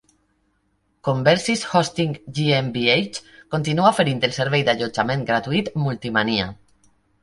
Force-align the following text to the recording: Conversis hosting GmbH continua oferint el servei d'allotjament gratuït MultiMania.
Conversis 1.07 1.65
hosting 1.73 2.17
GmbH 2.39 3.23
continua 3.55 3.95
oferint 3.95 4.27
el 4.31 4.37
servei 4.41 4.69
d'allotjament 4.73 5.31
gratuït 5.33 5.75
MultiMania. 5.87 6.55